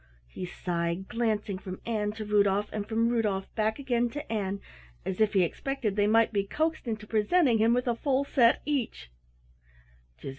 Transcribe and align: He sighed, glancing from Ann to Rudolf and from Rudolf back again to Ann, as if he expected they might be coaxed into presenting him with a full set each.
He 0.27 0.47
sighed, 0.47 1.07
glancing 1.07 1.59
from 1.59 1.79
Ann 1.85 2.11
to 2.13 2.25
Rudolf 2.25 2.71
and 2.73 2.89
from 2.89 3.09
Rudolf 3.09 3.53
back 3.53 3.77
again 3.77 4.09
to 4.09 4.31
Ann, 4.33 4.59
as 5.05 5.21
if 5.21 5.33
he 5.33 5.43
expected 5.43 5.95
they 5.95 6.07
might 6.07 6.33
be 6.33 6.43
coaxed 6.43 6.87
into 6.87 7.05
presenting 7.05 7.59
him 7.59 7.71
with 7.75 7.87
a 7.87 7.93
full 7.95 8.23
set 8.23 8.63
each. 8.65 9.11